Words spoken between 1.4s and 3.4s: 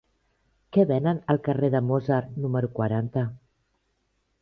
carrer de Mozart número quaranta?